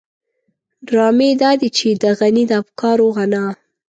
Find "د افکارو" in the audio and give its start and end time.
2.47-3.07